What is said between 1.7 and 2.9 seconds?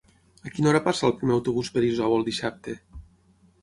per Isòvol dissabte?